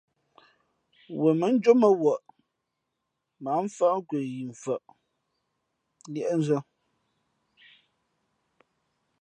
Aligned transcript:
Wen 1.21 1.35
mά 1.39 1.47
njómα 1.55 1.89
wαʼ 2.03 2.19
mα 3.43 3.49
ǎ 3.57 3.61
mfάʼ 3.65 3.93
nkwe 3.99 4.19
yi 4.31 4.41
mfα̌ʼ 4.51 4.79
líéʼnzᾱ. 6.13 6.57